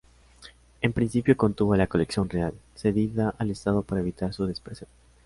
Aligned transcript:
En 0.81 0.93
principio 0.93 1.37
contuvo 1.37 1.75
la 1.75 1.85
colección 1.85 2.27
real, 2.27 2.55
cedida 2.73 3.35
al 3.37 3.51
estado 3.51 3.83
para 3.83 4.01
evitar 4.01 4.33
su 4.33 4.47
dispersión. 4.47 4.89